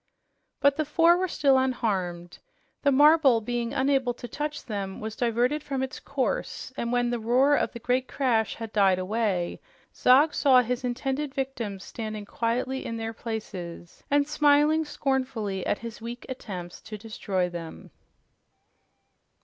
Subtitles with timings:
[0.61, 2.39] But the four were still unharmed.
[2.81, 7.19] The marble, being unable to touch them, was diverted from its course, and when the
[7.19, 9.61] roar of the great crash had died away,
[9.95, 16.01] Zog saw his intended victims standing quietly in their places and smiling scornfully at his
[16.01, 17.91] weak attempts to destroy them.